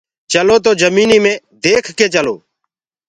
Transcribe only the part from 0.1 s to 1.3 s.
چلو تو جميني